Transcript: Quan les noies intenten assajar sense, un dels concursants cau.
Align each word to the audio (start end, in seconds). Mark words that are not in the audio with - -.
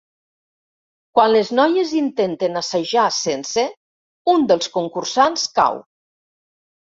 Quan 1.17 1.27
les 1.33 1.49
noies 1.59 1.91
intenten 1.99 2.61
assajar 2.61 3.03
sense, 3.19 3.65
un 4.35 4.47
dels 4.53 4.71
concursants 4.81 5.45
cau. 5.61 5.79